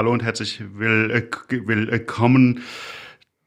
[0.00, 2.62] Hallo und herzlich willkommen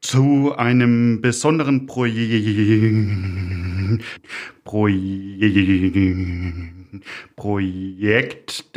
[0.00, 2.46] zu einem besonderen Projekt,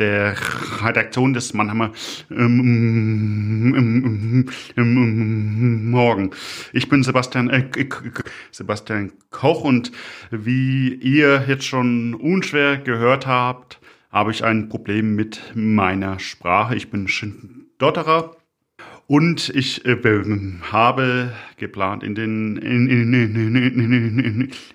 [0.00, 0.34] der
[0.82, 1.92] Redaktion des Mannheimer
[2.32, 3.70] ähm,
[4.76, 6.32] ähm, Morgen.
[6.72, 7.70] Ich bin Sebastian, äh,
[8.50, 9.92] Sebastian Koch und
[10.32, 13.78] wie ihr jetzt schon unschwer gehört habt,
[14.10, 16.74] habe ich ein Problem mit meiner Sprache.
[16.74, 17.06] Ich bin
[17.78, 18.36] Dotterer
[19.08, 19.96] und ich äh,
[20.70, 23.14] habe geplant, in den, in, in,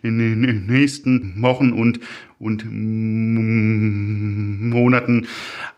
[0.01, 1.99] in, den nächsten Wochen und,
[2.39, 2.65] und
[4.71, 5.27] Monaten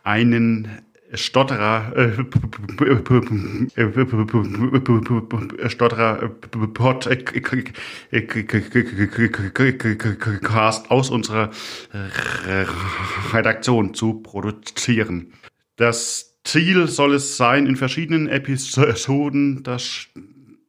[0.03, 0.69] einen
[1.13, 2.13] Stotterer, äh,
[5.69, 6.37] Stotterer
[10.07, 11.51] Podcast aus unserer
[13.33, 15.33] Redaktion zu produzieren.
[15.75, 20.07] Das Ziel soll es sein, in verschiedenen Episoden das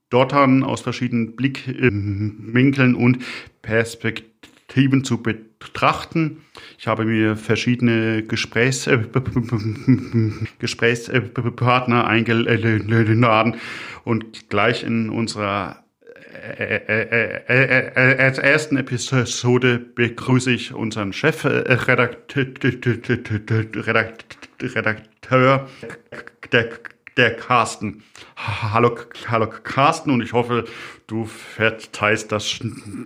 [0.08, 3.18] Stottern aus verschiedenen Blickwinkeln und
[3.62, 6.38] Perspektiven zu betrachten.
[6.78, 8.88] Ich habe mir verschiedene Gesprächs
[10.58, 13.56] Gesprächspartner eingeladen
[14.04, 15.84] und gleich in unserer
[17.48, 22.46] als ersten Episode begrüße ich unseren Chefredakteur,
[25.30, 25.68] Redakteur,
[26.52, 26.68] der,
[27.16, 28.02] der Carsten.
[28.36, 28.96] Hallo,
[29.28, 30.64] hallo Carsten und ich hoffe,
[31.06, 32.60] du verteilst das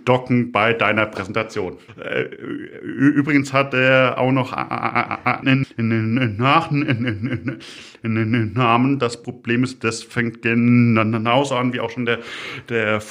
[0.05, 1.77] Docken bei deiner Präsentation.
[1.97, 5.65] Äh, übrigens hat er auch noch einen,
[8.53, 8.99] Namen.
[8.99, 12.19] Das Problem ist, das fängt genauso an wie auch schon der,
[12.69, 13.01] der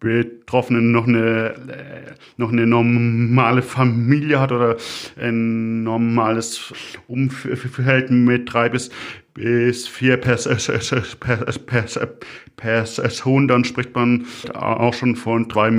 [0.02, 4.76] Betroffenen noch eine, äh, noch eine normale Familie hat oder
[5.16, 6.74] ein normales
[7.08, 8.90] Umfeld mit drei bis,
[9.36, 11.08] bis vier Personen,
[13.48, 14.26] dann spricht man
[14.56, 15.70] auch schon von drei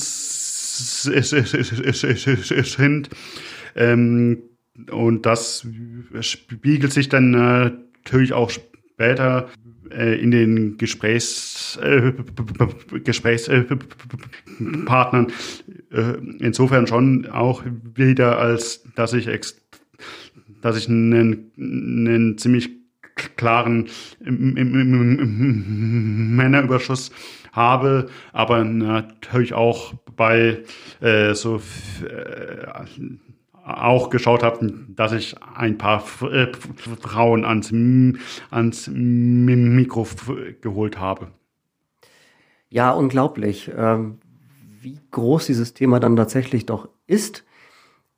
[2.66, 3.10] sind.
[4.90, 5.66] Und das
[6.20, 12.14] spiegelt sich dann natürlich auch später äh, in den Gesprächs, äh,
[13.04, 15.26] Gesprächspartnern.
[15.90, 17.62] Äh, insofern schon auch
[17.94, 19.60] wieder, als dass ich ex
[20.62, 22.70] dass ich einen, einen ziemlich
[23.36, 23.88] klaren
[24.20, 27.10] Männerüberschuss
[27.52, 30.64] habe, aber natürlich auch bei
[31.00, 31.60] äh, so
[32.04, 32.66] äh,
[33.66, 36.52] auch geschaut habe, dass ich ein paar äh,
[37.00, 37.72] Frauen ans,
[38.50, 40.06] ans Mikro
[40.60, 41.28] geholt habe.
[42.68, 44.18] Ja, unglaublich, ähm,
[44.80, 47.44] wie groß dieses Thema dann tatsächlich doch ist.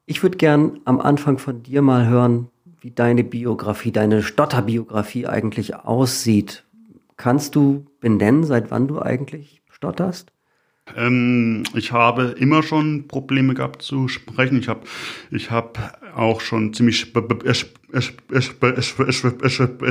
[0.04, 2.48] Ich würde gern am Anfang von dir mal hören,
[2.80, 6.64] wie deine Biografie, deine Stotterbiografie eigentlich aussieht.
[7.16, 10.32] Kannst du benennen, seit wann du eigentlich stotterst?
[10.96, 14.58] Ähm, ich habe immer schon Probleme gehabt zu sprechen.
[14.58, 14.80] Ich habe
[15.30, 16.98] ich hab auch schon ziemlich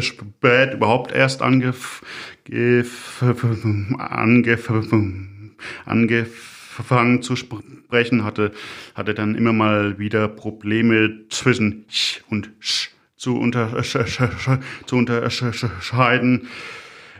[0.01, 2.01] spät überhaupt erst angef
[3.99, 4.69] angef
[5.85, 8.51] angefangen zu sprechen, hatte,
[8.93, 13.81] hatte dann immer mal wieder Probleme zwischen sch und sch zu, unter,
[14.85, 16.47] zu unterscheiden.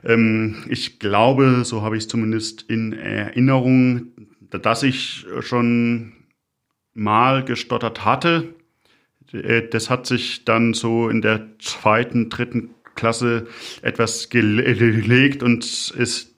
[0.08, 4.08] Ähm, ich glaube, so habe ich es zumindest in Erinnerung,
[4.50, 6.14] dass ich schon
[6.94, 8.56] mal gestottert hatte.
[9.34, 13.48] Äh, das hat sich dann so in der zweiten, dritten Klasse
[13.82, 15.64] etwas gelegt und
[15.96, 16.36] ist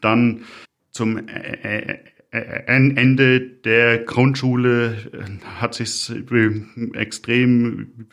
[0.00, 0.44] dann
[0.92, 1.28] zum
[2.30, 4.96] Ende der Grundschule
[5.60, 6.10] hat sich
[6.94, 8.06] extrem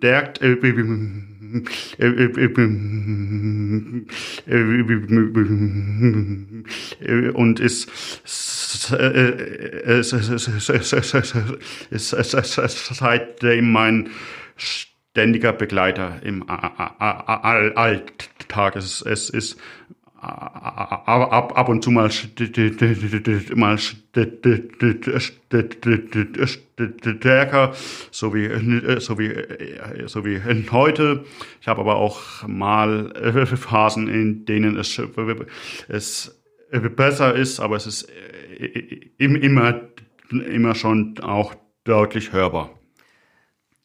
[0.00, 0.40] verstärkt
[7.34, 7.90] und ist
[12.94, 14.08] seitdem mein
[14.56, 18.76] ständiger Begleiter im Alltag.
[18.76, 19.60] Es ist
[20.24, 22.10] ab, ab, und zu mal,
[23.54, 23.78] mal
[26.58, 27.72] stärker,
[28.10, 29.34] so wie, so wie,
[30.06, 30.40] so wie
[30.70, 31.24] heute.
[31.60, 35.00] Ich habe aber auch mal Phasen, in denen es,
[35.88, 36.34] es
[36.96, 38.08] besser ist, aber es ist
[39.18, 39.80] immer,
[40.30, 41.54] immer schon auch
[41.84, 42.70] deutlich hörbar.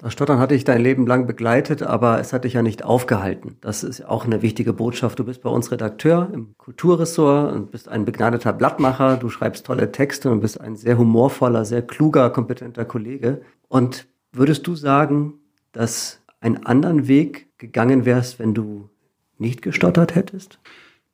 [0.01, 3.57] Das Stottern hatte ich dein Leben lang begleitet, aber es hat dich ja nicht aufgehalten.
[3.59, 5.19] Das ist auch eine wichtige Botschaft.
[5.19, 9.17] Du bist bei uns Redakteur im Kulturressort und bist ein begnadeter Blattmacher.
[9.17, 13.41] Du schreibst tolle Texte und bist ein sehr humorvoller, sehr kluger, kompetenter Kollege.
[13.67, 15.33] Und würdest du sagen,
[15.73, 18.89] dass einen anderen Weg gegangen wärst, wenn du
[19.37, 20.59] nicht gestottert hättest?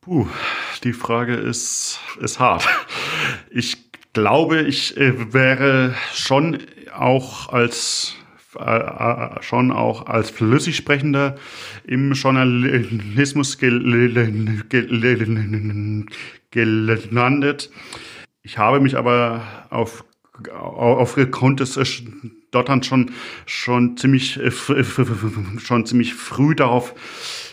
[0.02, 0.28] Puh,
[0.84, 2.68] die Frage ist, ist hart.
[3.50, 6.60] Ich glaube, ich äh, wäre schon
[6.94, 8.16] auch als
[9.42, 11.36] schon auch als flüssig sprechender
[11.86, 13.57] im Journalismus
[16.52, 17.72] gelandet.
[18.44, 20.06] Ich habe mich aber auf
[20.52, 21.80] aufgrund des
[22.56, 23.12] Stotterns schon
[23.46, 26.94] schon ziemlich äh, schon ziemlich früh darauf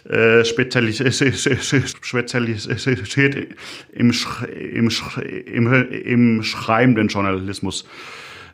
[0.08, 1.10] äh, spezialisiert
[3.92, 4.12] im,
[5.46, 7.86] im, im, schreibenden Journalismus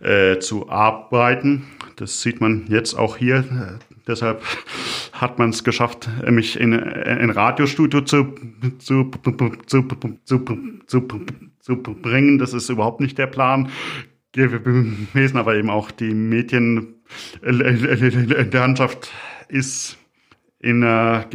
[0.00, 1.64] äh, zu arbeiten.
[1.98, 3.44] Das sieht man jetzt auch hier.
[4.06, 4.40] Deshalb
[5.12, 8.36] hat man es geschafft, mich in ein Radiostudio zu,
[8.78, 9.10] zu,
[9.66, 9.82] zu,
[10.86, 11.08] zu,
[12.00, 12.38] bringen.
[12.38, 13.68] Das ist überhaupt nicht der Plan
[14.32, 19.10] gewesen, aber eben auch die Medienlandschaft
[19.48, 19.98] ist
[20.60, 21.26] in einer,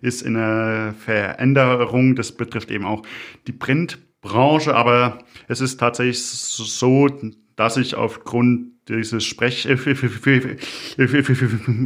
[0.00, 2.14] ist in einer Veränderung.
[2.14, 3.02] Das betrifft eben auch
[3.46, 7.08] die Printbranche, aber es ist tatsächlich so,
[7.56, 9.62] dass ich aufgrund dieses Sprech,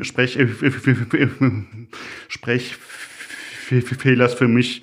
[0.02, 0.38] Sprech,
[2.28, 4.82] Sprechfehlers für mich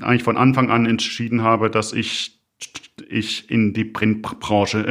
[0.00, 2.40] eigentlich von Anfang an entschieden habe, dass ich,
[3.08, 4.84] ich in die Printbranche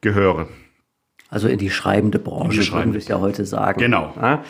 [0.00, 0.48] gehöre.
[1.28, 3.80] Also in die schreibende Branche, die würden wir es ja heute sagen.
[3.80, 4.14] Genau.
[4.16, 4.44] Ja?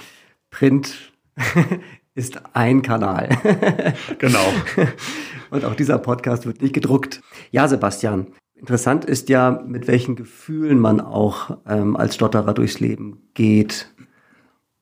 [0.50, 1.12] Print
[2.14, 3.30] ist ein Kanal.
[4.18, 4.52] genau.
[5.50, 7.22] Und auch dieser Podcast wird nicht gedruckt.
[7.50, 8.26] Ja, Sebastian,
[8.56, 13.92] Interessant ist ja, mit welchen Gefühlen man auch ähm, als Stotterer durchs Leben geht.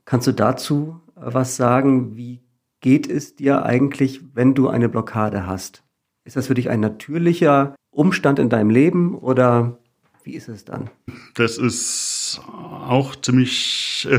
[0.04, 2.16] Kannst du dazu äh, was sagen?
[2.16, 2.40] Wie
[2.80, 5.82] geht es dir eigentlich, wenn du eine Blockade hast?
[6.24, 9.78] Ist das für dich ein natürlicher Umstand in deinem Leben oder
[10.22, 10.88] wie ist es dann?
[11.34, 14.18] Das ist auch ziemlich äh,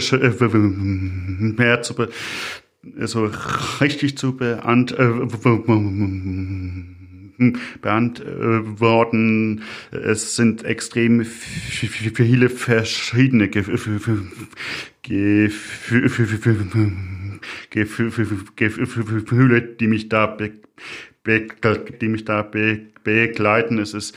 [0.58, 2.10] mehr zu be
[3.06, 3.32] so
[3.82, 7.05] richtig zu beantworten
[7.82, 9.64] beantworten.
[9.92, 14.00] Es sind extrem viele verschiedene Gefühle,
[19.80, 20.38] die mich da
[22.02, 22.50] die mich da
[23.04, 23.80] begleiten.
[23.80, 24.16] Es ist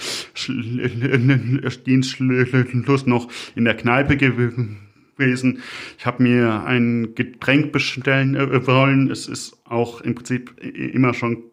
[1.87, 5.63] Dienstschluss noch in der Kneipe gewesen.
[5.99, 9.11] Ich habe mir ein Getränk bestellen äh, wollen.
[9.11, 11.45] Es ist auch im Prinzip immer schon,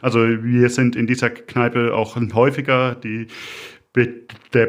[0.00, 2.96] also wir sind in dieser Kneipe auch häufiger.
[2.96, 3.28] Die
[4.52, 4.66] der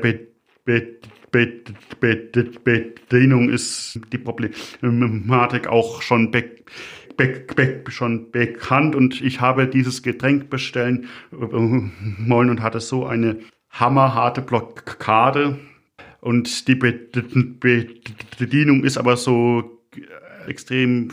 [3.09, 6.43] Bedienung ist die Problematik auch schon be
[7.17, 8.95] be be schon bekannt.
[8.95, 13.39] Und ich habe dieses Getränk bestellen wollen und hatte so eine
[13.69, 15.59] hammerharte Blockade.
[16.21, 19.81] Und die Bedienung ist aber so
[20.47, 21.11] extrem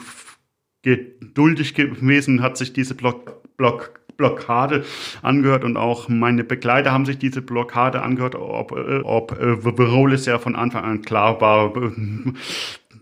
[0.82, 4.84] geduldig gewesen, hat sich diese Block, Block Blockade
[5.22, 10.26] angehört und auch meine Begleiter haben sich diese Blockade angehört, ob, äh, ob äh, es
[10.26, 11.72] ja von Anfang an klar war,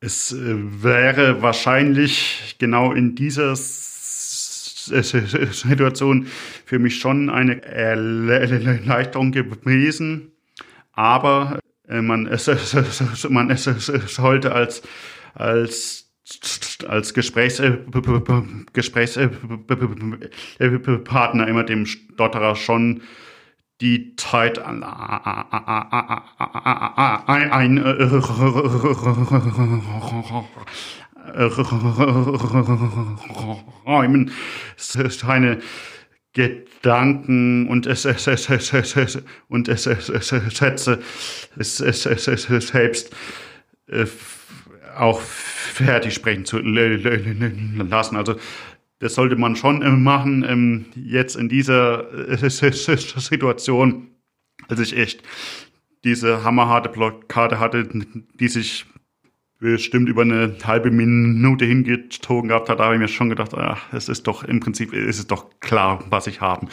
[0.00, 3.56] Es äh, wäre wahrscheinlich genau in dieser
[4.86, 6.26] Situation
[6.64, 10.32] für mich schon eine Erleichterung gewesen,
[10.92, 12.46] aber äh, man es,
[13.28, 14.82] man es sollte als
[15.34, 16.06] als
[16.84, 17.78] als Gesprächs, äh,
[18.72, 23.02] Gesprächspartner immer dem Stotterer schon
[23.80, 24.90] die Zeit einräumen,
[34.76, 35.58] seine
[36.32, 38.04] Gedanken und es,
[39.48, 39.86] und es
[42.68, 43.14] selbst
[44.96, 48.16] auch fertig sprechen zu lassen.
[48.16, 48.36] Also
[48.98, 50.44] das sollte man schon machen.
[50.48, 54.08] Ähm, jetzt in dieser äh, Situation,
[54.68, 55.22] als ich echt
[56.04, 57.88] diese hammerharte Blockade hatte,
[58.40, 58.86] die sich
[59.58, 63.92] bestimmt über eine halbe Minute hingezogen gehabt hat, da habe ich mir schon gedacht, ach,
[63.92, 66.68] es ist doch im Prinzip ist es doch klar, was ich haben,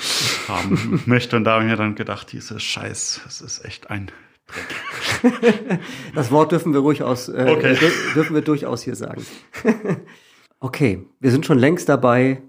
[0.47, 1.37] haben möchte.
[1.37, 4.11] Und da habe ich mir dann gedacht, diese Scheiß, es ist echt ein
[6.15, 7.77] das Wort dürfen wir ruhig aus, äh, okay.
[8.15, 9.25] dürfen wir durchaus hier sagen.
[10.59, 12.41] okay, wir sind schon längst dabei,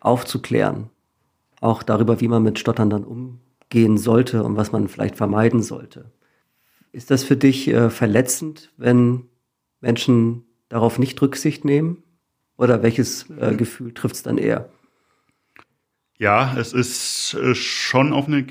[0.00, 0.90] aufzuklären.
[1.60, 6.10] Auch darüber, wie man mit Stottern dann umgehen sollte und was man vielleicht vermeiden sollte.
[6.92, 9.26] Ist das für dich äh, verletzend, wenn
[9.80, 12.02] Menschen darauf nicht Rücksicht nehmen?
[12.56, 14.68] Oder welches äh, Gefühl trifft es dann eher?
[16.18, 18.42] Ja, es ist äh, schon auf eine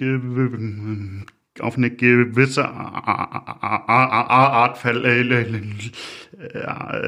[1.61, 4.77] auf eine gewisse Art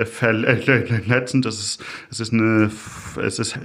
[0.09, 1.45] verletzend.
[1.45, 2.71] Das ist, es ist eine,
[3.21, 3.55] es ist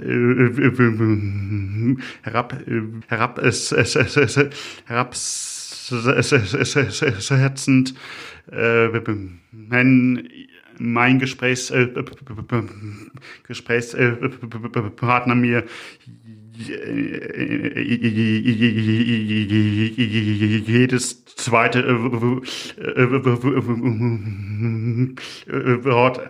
[2.21, 2.53] herab,
[3.07, 4.37] herab, es, es, es, es,
[4.85, 5.15] herab,
[9.51, 10.29] wenn
[10.79, 11.73] mein Gesprächs,
[13.47, 15.63] Gesprächspartner mir
[20.65, 21.83] jedes zweite
[25.83, 26.29] Wort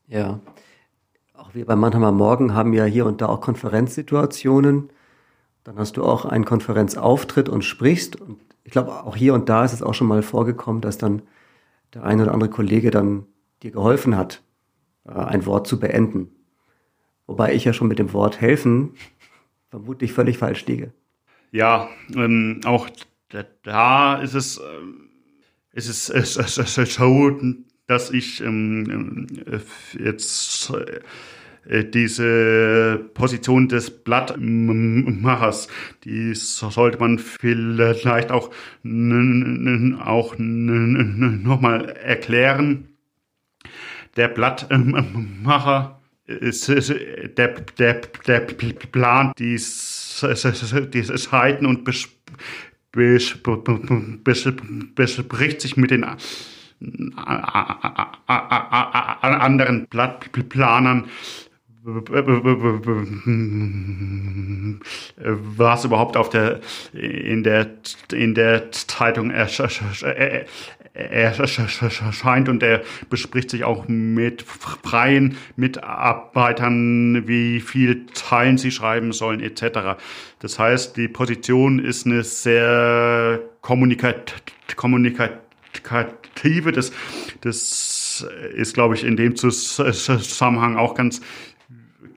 [0.09, 0.41] Ja.
[1.57, 4.91] Wir bei Mannheimer Morgen haben ja hier und da auch Konferenzsituationen.
[5.65, 8.21] Dann hast du auch einen Konferenzauftritt und sprichst.
[8.21, 11.23] Und ich glaube, auch hier und da ist es auch schon mal vorgekommen, dass dann
[11.95, 13.25] der eine oder andere Kollege dann
[13.63, 14.43] dir geholfen hat,
[15.07, 16.31] äh, ein Wort zu beenden.
[17.27, 18.93] Wobei ich ja schon mit dem Wort helfen
[19.71, 20.93] vermutlich völlig falsch liege.
[21.53, 22.91] Ja, ähm, auch
[23.63, 24.63] da ist es, äh,
[25.73, 27.33] ist es, es, es, es, so,
[27.87, 29.61] dass ich ähm, äh,
[29.99, 31.01] jetzt äh,
[31.69, 35.69] diese Position des Blattmachers,
[36.05, 38.51] die sollte man vielleicht auch,
[38.85, 42.89] auch nochmal erklären.
[44.17, 50.25] Der Blattmacher ist, der, der, der Plan, dies,
[50.93, 52.09] dieses Halten und bes,
[52.93, 53.37] bes,
[54.25, 54.49] bes,
[54.95, 56.05] bespricht sich mit den
[59.21, 59.87] anderen
[60.49, 61.05] Planern,
[65.57, 66.59] was überhaupt auf der
[66.93, 67.69] in der
[68.13, 69.69] in der Zeitung erscheint
[72.49, 80.01] und er bespricht sich auch mit freien Mitarbeitern, wie viel Zeilen sie schreiben sollen etc.
[80.41, 84.35] Das heißt, die Position ist eine sehr kommunikat
[84.75, 86.73] kommunikative.
[86.73, 86.91] Das,
[87.43, 91.21] das ist, glaube ich, in dem Zusammenhang auch ganz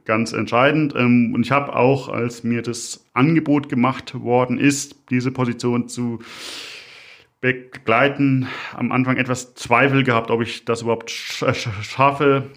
[0.09, 0.95] ganz entscheidend.
[0.97, 6.19] Ähm, und ich habe auch, als mir das Angebot gemacht worden ist, diese Position zu
[7.41, 12.49] begleiten, am Anfang etwas Zweifel gehabt, ob ich das überhaupt schaffe,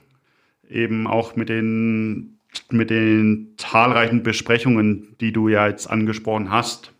[0.68, 2.38] eben auch mit den,
[2.70, 6.92] mit den zahlreichen Besprechungen, die du ja jetzt angesprochen hast.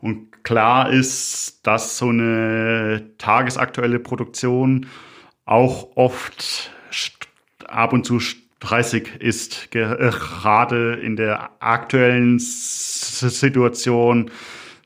[0.00, 4.86] Und klar ist, dass so eine tagesaktuelle Produktion
[5.44, 6.70] auch oft
[7.66, 8.20] ab und zu
[8.64, 14.30] 30 ist, gerade in der aktuellen Situation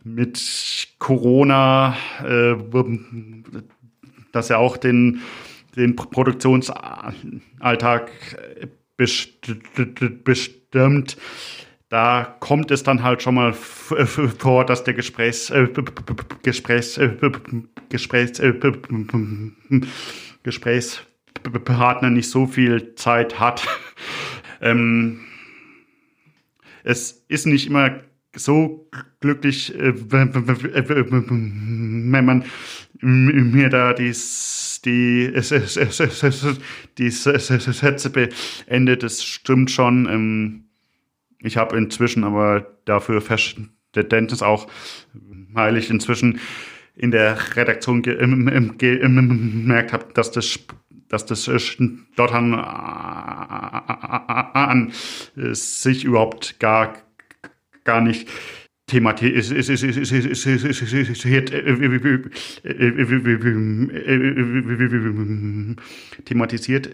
[0.04, 2.56] mit Corona, äh,
[4.32, 5.20] das ja auch den,
[5.76, 8.10] den Produktionsalltag
[10.24, 11.16] bestimmt.
[11.88, 15.68] Da kommt es dann halt schon mal vor, dass der Gesprächs, äh,
[16.42, 17.16] Gesprächs, äh,
[17.88, 18.52] Gesprächs, äh,
[21.42, 23.66] Gesprächspartner nicht so viel Zeit hat.
[24.60, 25.20] ähm,
[26.84, 28.00] es ist nicht immer
[28.34, 28.88] so
[29.20, 30.32] glücklich, äh, wenn
[32.24, 32.44] man
[33.00, 34.14] mir da die,
[34.84, 35.32] die,
[36.98, 39.02] die Sätze beendet.
[39.02, 40.06] Das stimmt schon.
[40.06, 40.64] Ähm,
[41.40, 44.68] ich habe inzwischen aber dafür Verständnis auch,
[45.52, 46.40] weil ich inzwischen
[46.96, 50.58] in der Redaktion gemerkt habe, dass das
[51.08, 52.54] dass das Stottern
[54.54, 54.92] an
[55.52, 56.94] sich überhaupt gar
[57.84, 58.28] gar nicht
[58.88, 59.60] thematisiert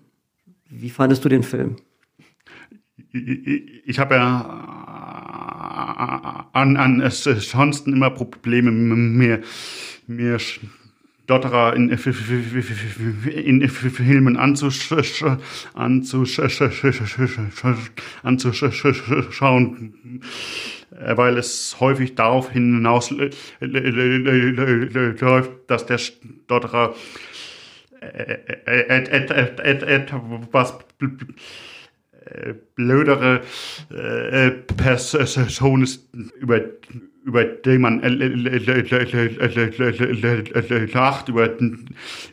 [0.70, 1.78] Wie fandest du den Film?
[3.12, 4.42] Ich habe ja
[6.54, 9.42] an, an ansonsten immer Probleme, mir,
[10.08, 10.40] mir
[11.28, 15.04] Stotterer in, in Filmen anzuschauen,
[21.16, 23.38] weil es häufig darauf hinaus läuft,
[25.68, 26.96] dass der Stotterer
[29.60, 30.78] etwas
[32.76, 33.42] blödere
[34.78, 36.62] Person ist, über
[37.28, 38.02] über den man
[40.94, 41.50] lacht, über,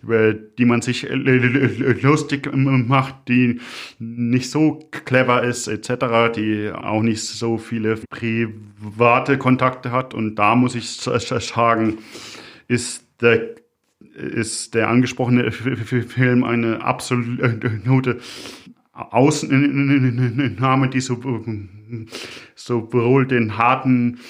[0.04, 3.60] über die man sich lustig macht, die
[3.98, 10.14] nicht so clever ist, etc., die auch nicht so viele private Kontakte hat.
[10.14, 11.98] Und da muss ich sagen,
[12.68, 13.56] ist der,
[14.14, 18.18] ist der angesprochene Film eine absolute
[18.92, 21.20] Ausnahme, die so,
[22.54, 24.20] sowohl den harten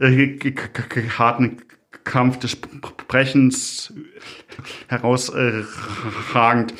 [0.00, 1.56] harten
[2.04, 3.92] Kampf des Sprechens
[4.88, 6.74] herausragend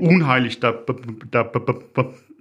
[0.00, 0.94] Unheilig dabei,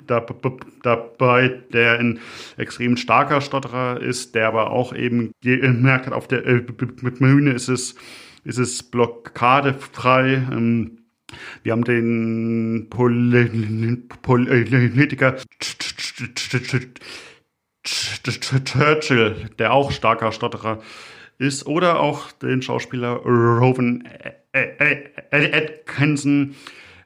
[0.09, 2.19] der ein
[2.57, 7.95] extrem starker Stotterer ist, der aber auch eben gemerkt hat, auf der Bühne ist es,
[8.43, 10.41] ist es blockadefrei.
[11.63, 15.35] Wir haben den Politiker
[18.65, 20.83] Churchill, der auch starker Stotterer ist
[21.39, 24.07] ist oder auch den Schauspieler Rowan
[25.31, 26.55] Atkinson,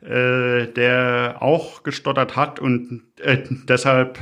[0.02, 4.20] äh, der auch gestottert hat und äh, deshalb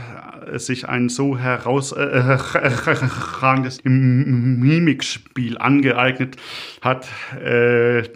[0.58, 6.38] sich ein so herausragendes äh, Mimikspiel angeeignet
[6.82, 7.08] hat.
[7.40, 8.08] Äh, äh,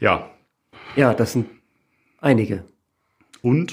[0.00, 0.30] ja.
[0.96, 1.48] Ja, das sind
[2.20, 2.64] einige.
[3.42, 3.72] Und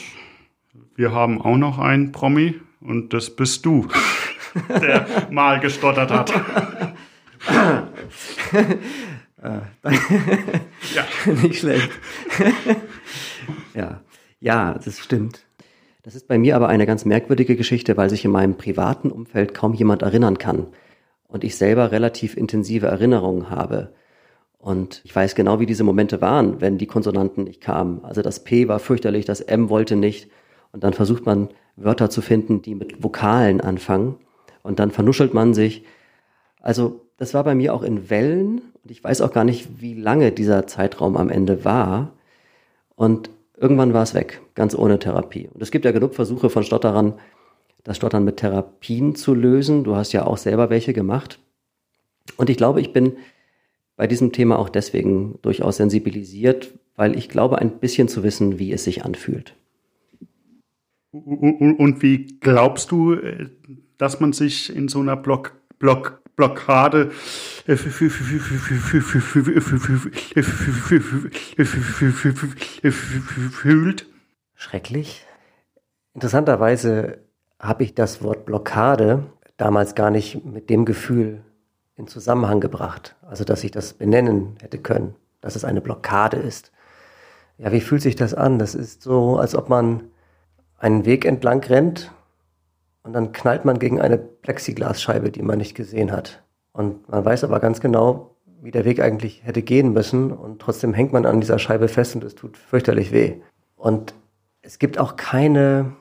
[0.95, 3.87] wir haben auch noch einen Promi und das bist du
[4.69, 6.31] der mal gestottert hat.
[10.95, 11.05] ja.
[11.43, 11.89] Nicht schlecht.
[13.73, 14.01] ja.
[14.39, 15.41] ja, das stimmt.
[16.03, 19.53] Das ist bei mir aber eine ganz merkwürdige Geschichte, weil sich in meinem privaten Umfeld
[19.53, 20.67] kaum jemand erinnern kann.
[21.27, 23.93] Und ich selber relativ intensive Erinnerungen habe.
[24.57, 28.03] Und ich weiß genau, wie diese Momente waren, wenn die Konsonanten nicht kamen.
[28.03, 30.29] Also das P war fürchterlich, das M wollte nicht.
[30.71, 34.17] Und dann versucht man Wörter zu finden, die mit Vokalen anfangen
[34.65, 35.85] und dann vernuschelt man sich.
[36.59, 39.93] Also das war bei mir auch in Wellen und ich weiß auch gar nicht, wie
[39.93, 42.13] lange dieser Zeitraum am Ende war.
[42.95, 45.49] Und irgendwann war es weg, ganz ohne Therapie.
[45.51, 47.15] Und es gibt ja genug Versuche von Stotterern,
[47.83, 49.83] das Stottern mit Therapien zu lösen.
[49.83, 51.39] Du hast ja auch selber welche gemacht.
[52.37, 53.17] Und ich glaube, ich bin
[53.95, 58.71] bei diesem Thema auch deswegen durchaus sensibilisiert, weil ich glaube, ein bisschen zu wissen, wie
[58.71, 59.55] es sich anfühlt.
[61.11, 63.49] Und wie glaubst du, äh,
[63.97, 67.11] dass man sich in so einer Block, Block, Blockade
[73.51, 74.05] fühlt?
[74.53, 75.25] Schrecklich.
[76.13, 77.19] Interessanterweise
[77.59, 79.23] habe ich das Wort Blockade
[79.57, 81.41] damals gar nicht mit dem Gefühl
[81.95, 83.15] in Zusammenhang gebracht.
[83.21, 86.71] Also, dass ich das benennen hätte können, dass es eine Blockade ist.
[87.57, 88.59] Ja, wie fühlt sich das an?
[88.59, 90.03] Das ist so, als ob man
[90.77, 92.11] einen Weg entlang rennt
[93.05, 96.41] und dann knallt man gegen eine Plexiglasscheibe, die man nicht gesehen hat.
[96.73, 100.93] Und man weiß aber ganz genau, wie der Weg eigentlich hätte gehen müssen und trotzdem
[100.93, 103.35] hängt man an dieser Scheibe fest und es tut fürchterlich weh.
[103.75, 104.15] Und
[104.63, 105.93] es gibt auch keine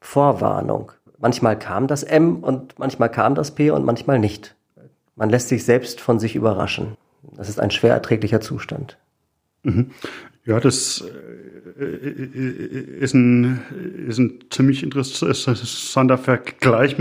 [0.00, 0.92] Vorwarnung.
[1.18, 4.54] Manchmal kam das M und manchmal kam das P und manchmal nicht.
[5.16, 6.98] Man lässt sich selbst von sich überraschen.
[7.36, 8.98] Das ist ein schwer erträglicher Zustand.
[9.62, 9.92] Mhm.
[10.46, 11.02] Ja, das
[11.80, 11.84] äh,
[13.00, 13.62] ist ein,
[14.06, 16.96] ist ein ziemlich interessanter Vergleich.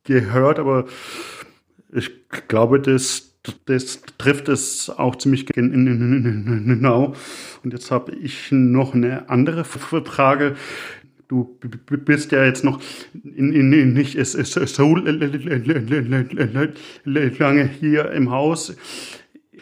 [0.03, 0.87] gehört, aber
[1.93, 2.11] ich
[2.49, 3.37] glaube, das,
[3.67, 7.15] das trifft es auch ziemlich genau.
[7.63, 10.57] Und jetzt habe ich noch eine andere Frage
[11.31, 11.57] du
[12.05, 12.81] bist ja jetzt noch
[13.15, 14.43] in, in, in, nicht so
[17.39, 18.77] lange hier im Haus.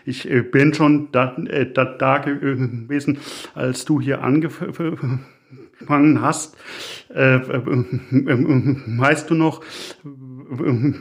[0.07, 1.37] Ich bin schon da,
[1.75, 3.19] da, da gewesen,
[3.55, 5.27] als du hier angefangen
[6.23, 6.57] hast.
[7.11, 9.63] weißt du noch,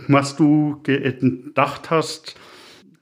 [0.09, 2.37] was du gedacht hast?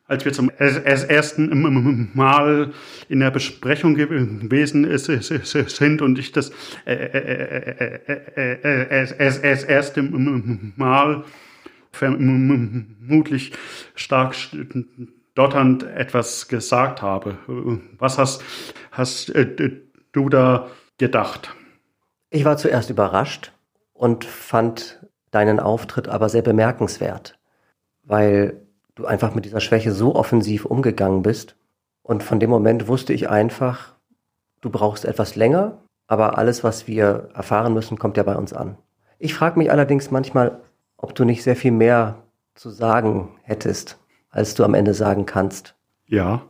[0.07, 2.73] Als wir zum ersten Mal
[3.09, 6.51] in der Besprechung gewesen sind und ich das
[9.63, 10.03] erste
[10.75, 11.23] Mal
[11.91, 13.53] vermutlich
[13.95, 14.35] stark
[15.33, 17.37] dotternd etwas gesagt habe.
[17.97, 18.43] Was hast,
[18.91, 19.33] hast
[20.11, 21.55] du da gedacht?
[22.29, 23.51] Ich war zuerst überrascht
[23.93, 27.39] und fand deinen Auftritt aber sehr bemerkenswert,
[28.03, 28.64] weil
[28.95, 31.55] du einfach mit dieser Schwäche so offensiv umgegangen bist.
[32.01, 33.93] Und von dem Moment wusste ich einfach,
[34.61, 35.77] du brauchst etwas länger,
[36.07, 38.77] aber alles, was wir erfahren müssen, kommt ja bei uns an.
[39.19, 40.59] Ich frage mich allerdings manchmal,
[40.97, 43.97] ob du nicht sehr viel mehr zu sagen hättest,
[44.29, 45.75] als du am Ende sagen kannst.
[46.07, 46.43] Ja.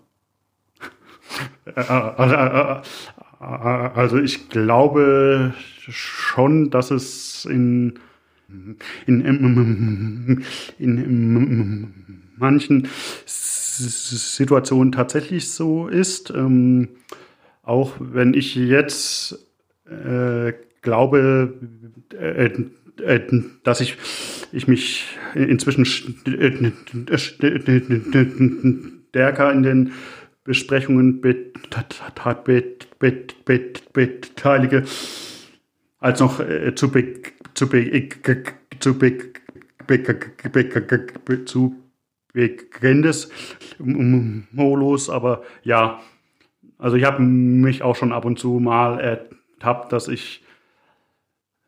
[3.39, 7.99] Also ich glaube schon, dass es in,
[9.05, 10.45] in, in,
[10.77, 12.87] in manchen
[13.25, 16.31] Situationen tatsächlich so ist.
[16.31, 16.89] Ähm,
[17.63, 19.39] auch wenn ich jetzt
[19.89, 21.53] äh, glaube,
[22.13, 22.51] äh,
[23.03, 23.21] äh,
[23.63, 23.97] dass ich,
[24.51, 25.85] ich mich inzwischen
[29.09, 29.91] stärker in den
[30.43, 31.21] Besprechungen
[33.93, 34.83] beteilige,
[35.99, 36.39] als noch
[36.75, 36.91] zu,
[37.55, 37.73] zu,
[38.79, 38.95] zu,
[41.45, 41.75] zu
[42.35, 43.31] begrenztes
[43.79, 46.01] Modus, aber ja,
[46.77, 50.43] also ich habe mich auch schon ab und zu mal ertappt, dass ich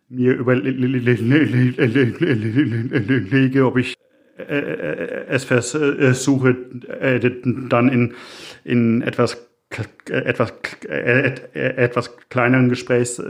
[0.10, 1.15] mir überlege,
[3.65, 3.95] ob ich
[4.38, 6.56] es versuche,
[7.69, 8.13] dann in,
[8.63, 9.46] in etwas
[10.09, 10.53] etwas,
[10.87, 13.21] etwas kleineren Gesprächs,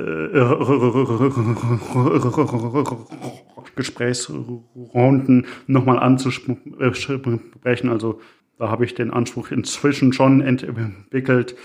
[3.75, 7.89] Gesprächsrunden nochmal anzusprechen.
[7.89, 8.21] Also
[8.57, 11.55] da habe ich den Anspruch inzwischen schon entwickelt,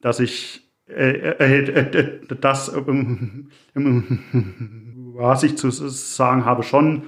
[0.00, 2.72] dass ich das,
[5.14, 7.04] was ich zu sagen habe, schon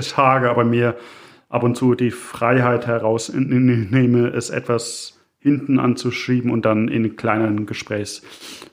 [0.00, 0.96] sage, aber mir
[1.54, 8.22] ab und zu die Freiheit herausnehme, es etwas hinten anzuschieben und dann in kleinen Gesprächs,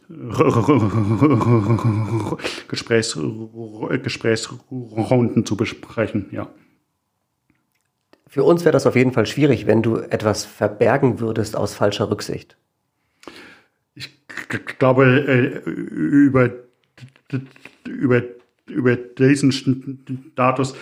[2.67, 3.19] Gesprächs,
[4.01, 6.49] Gesprächsrunden zu besprechen, ja.
[8.27, 12.09] Für uns wäre das auf jeden Fall schwierig, wenn du etwas verbergen würdest aus falscher
[12.09, 12.57] Rücksicht.
[13.93, 14.09] Ich
[14.79, 16.49] glaube, äh, über,
[17.85, 18.23] über,
[18.67, 20.73] über diesen Status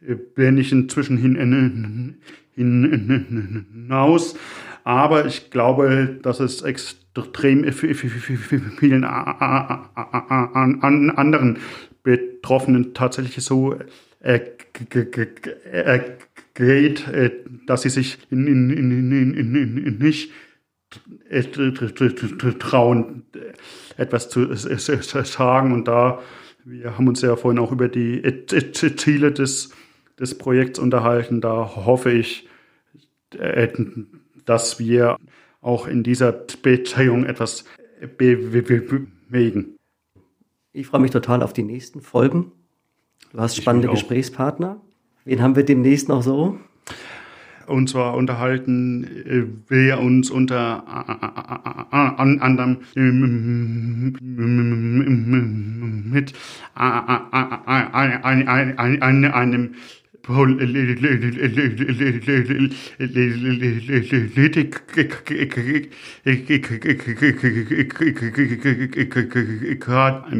[0.00, 2.16] bin ich inzwischen hin,
[2.54, 4.36] hinaus.
[4.84, 11.58] Aber ich glaube, dass es extrem vielen anderen
[12.02, 13.76] Betroffenen tatsächlich so
[16.54, 17.04] geht,
[17.66, 18.78] dass sie sich nicht
[22.60, 23.22] trauen,
[23.96, 25.72] etwas zu sagen.
[25.72, 26.20] Und da,
[26.64, 29.74] wir haben uns ja vorhin auch über die Ziele des
[30.18, 31.40] des Projekts unterhalten.
[31.40, 32.48] Da hoffe ich,
[33.38, 33.68] äh,
[34.44, 35.16] dass wir
[35.60, 37.64] auch in dieser Beziehung etwas
[38.16, 39.76] bewegen.
[40.72, 42.52] Ich freue mich total auf die nächsten Folgen.
[43.32, 44.80] Du hast spannende Gesprächspartner.
[45.24, 46.58] Wen haben wir demnächst noch so?
[47.66, 50.84] und zwar unterhalten äh, wir uns unter
[51.90, 52.78] anderem
[56.10, 56.32] mit
[59.34, 59.74] einem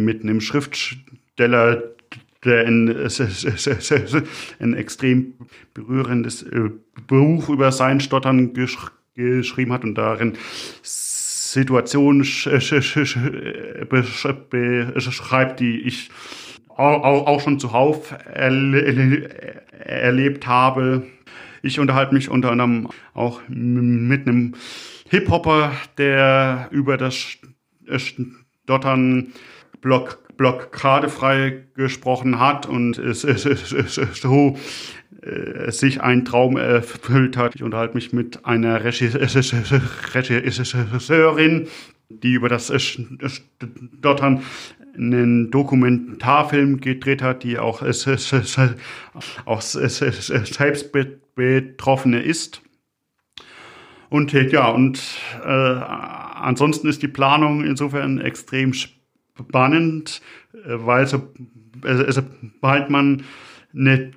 [0.05, 1.83] mit einem Schriftsteller,
[2.45, 2.89] der ein,
[4.59, 5.35] ein extrem
[5.75, 6.45] berührendes
[7.07, 8.77] Buch über sein Stottern gesch
[9.15, 10.35] geschrieben hat und darin
[10.83, 12.27] Situationen
[13.89, 16.11] beschreibt, die ich
[16.77, 18.15] auch schon zuhauf
[19.85, 21.05] erlebt habe.
[21.63, 24.55] Ich unterhalte mich unter anderem auch mit einem
[25.09, 27.39] Hip-Hopper, der über das
[28.65, 29.33] Stottern
[29.81, 34.57] Block blockadefrei gesprochen hat und es, es, es, es so
[35.23, 37.55] äh, sich ein Traum erfüllt hat.
[37.55, 41.69] Ich unterhalte mich mit einer Regisseurin,
[42.09, 42.73] die über das
[43.99, 44.43] Stottern
[44.97, 48.07] einen Dokumentarfilm gedreht hat, die auch, es,
[49.45, 50.93] auch selbst
[51.35, 52.63] Betroffene ist.
[54.09, 55.03] Und ja, und
[55.45, 61.33] äh, ansonsten ist die Planung insofern extrem spannend, äh, weil so,
[61.83, 63.25] also, sobald man
[63.75, 64.13] eine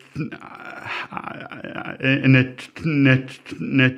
[1.09, 3.25] eine, eine,
[3.59, 3.93] eine,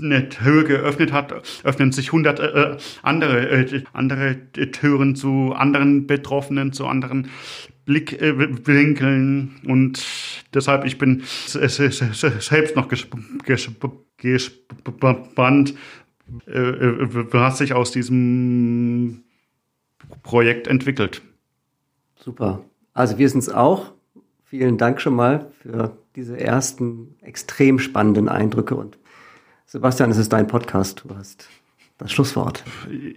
[0.00, 1.32] eine Höhe geöffnet hat,
[1.64, 7.28] öffnen sich hundert äh, andere, äh, andere Türen zu anderen Betroffenen, zu anderen
[7.88, 10.06] Blickwinkeln und
[10.52, 13.32] deshalb ich bin selbst noch gespannt,
[17.32, 19.24] was sich aus diesem
[20.22, 21.22] Projekt entwickelt.
[22.16, 22.62] Super.
[22.92, 23.92] Also wir sind es auch.
[24.44, 28.74] Vielen Dank schon mal für diese ersten extrem spannenden Eindrücke.
[28.74, 28.98] Und
[29.66, 31.04] Sebastian, es ist dein Podcast.
[31.06, 31.48] Du hast
[31.98, 32.64] das Schlusswort.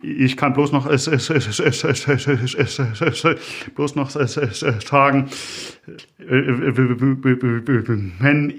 [0.01, 0.87] Ich kann bloß noch
[3.75, 5.29] bloß noch sagen,
[8.19, 8.53] wenn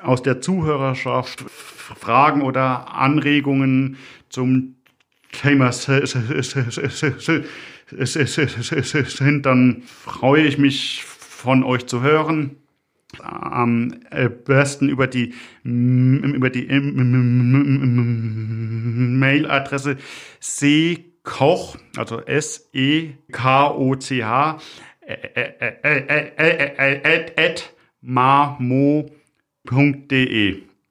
[0.00, 3.96] aus der Zuhörerschaft Fragen oder Anregungen
[4.28, 4.76] zum
[5.32, 5.72] Thema
[9.16, 12.56] sind, dann freue ich mich von euch zu hören.
[13.20, 13.94] Am
[14.44, 16.66] besten über die, über die
[19.18, 19.96] Mailadresse
[20.40, 22.60] ckoch, also S-E-K-O-C-H,
[27.36, 29.12] at marmo.de.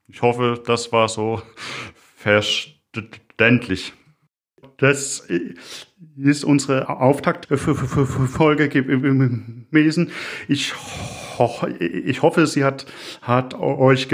[0.08, 1.42] Ich hoffe, das war so
[2.16, 3.94] verständlich.
[4.78, 5.28] Das
[6.18, 10.12] ist unsere Auftaktfolge gewesen.
[10.48, 10.74] Ich,
[11.80, 12.86] ich hoffe, sie hat,
[13.22, 14.08] hat euch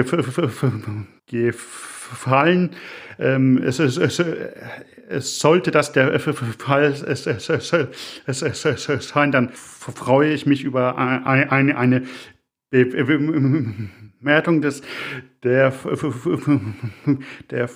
[1.27, 2.71] gefallen.
[3.19, 4.21] Ähm, es, es, es,
[5.09, 6.93] es, sollte das der Fall
[9.01, 12.03] sein, dann freue ich mich über eine, eine
[12.69, 14.81] Bewertung des,
[15.43, 15.73] der,
[17.49, 17.69] der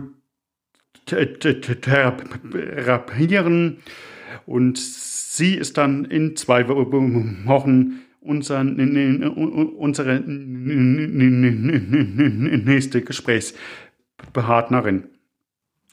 [1.06, 3.78] therapieren.
[4.46, 9.24] Und sie ist dann in zwei Wochen unseren,
[9.78, 10.20] unsere
[12.66, 15.04] nächste Gesprächspartnerin.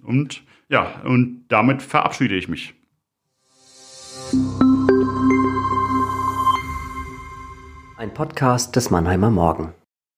[0.02, 2.74] Und ja, und damit verabschiede ich mich.
[7.96, 9.72] Ein Podcast des Mannheimer Morgen.